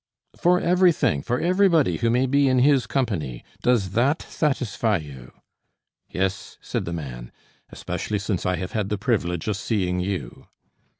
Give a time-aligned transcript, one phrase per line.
[0.35, 3.43] "For everything; for everybody who may be in his company.
[3.61, 5.31] Does that satisfy you?"
[6.09, 7.31] "Yes," said the man;
[7.69, 10.47] "especially since I have had the privilege of seeing you."